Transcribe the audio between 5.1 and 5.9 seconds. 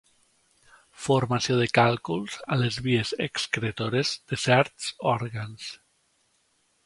òrgans.